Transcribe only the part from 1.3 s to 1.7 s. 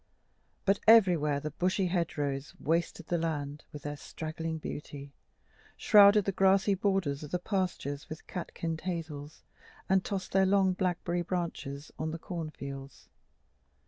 the